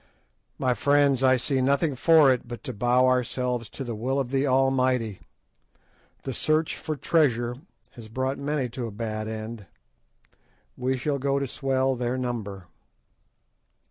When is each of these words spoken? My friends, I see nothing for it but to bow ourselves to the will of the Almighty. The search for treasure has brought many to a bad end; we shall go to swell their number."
My 0.57 0.73
friends, 0.73 1.21
I 1.21 1.37
see 1.37 1.61
nothing 1.61 1.95
for 1.95 2.33
it 2.33 2.47
but 2.47 2.63
to 2.63 2.73
bow 2.73 3.05
ourselves 3.05 3.69
to 3.69 3.83
the 3.83 3.93
will 3.93 4.19
of 4.19 4.31
the 4.31 4.47
Almighty. 4.47 5.19
The 6.23 6.33
search 6.33 6.75
for 6.75 6.95
treasure 6.95 7.53
has 7.91 8.07
brought 8.07 8.39
many 8.39 8.67
to 8.69 8.87
a 8.87 8.91
bad 8.91 9.27
end; 9.27 9.67
we 10.75 10.97
shall 10.97 11.19
go 11.19 11.37
to 11.37 11.45
swell 11.45 11.95
their 11.95 12.17
number." 12.17 12.65